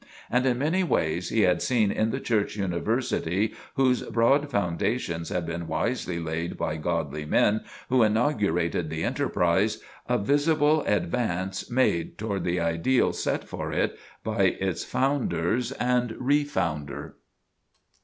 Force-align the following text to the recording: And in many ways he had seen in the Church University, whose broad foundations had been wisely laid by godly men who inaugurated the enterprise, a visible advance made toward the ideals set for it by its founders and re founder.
And 0.31 0.47
in 0.47 0.57
many 0.57 0.83
ways 0.83 1.29
he 1.29 1.41
had 1.41 1.61
seen 1.61 1.91
in 1.91 2.09
the 2.09 2.19
Church 2.19 2.55
University, 2.55 3.53
whose 3.75 4.01
broad 4.01 4.49
foundations 4.49 5.29
had 5.29 5.45
been 5.45 5.67
wisely 5.67 6.17
laid 6.17 6.57
by 6.57 6.77
godly 6.77 7.23
men 7.23 7.61
who 7.87 8.01
inaugurated 8.01 8.89
the 8.89 9.03
enterprise, 9.03 9.79
a 10.09 10.17
visible 10.17 10.81
advance 10.87 11.69
made 11.69 12.17
toward 12.17 12.45
the 12.45 12.59
ideals 12.59 13.21
set 13.21 13.43
for 13.47 13.71
it 13.71 13.95
by 14.23 14.45
its 14.59 14.83
founders 14.83 15.71
and 15.73 16.15
re 16.17 16.45
founder. 16.45 17.13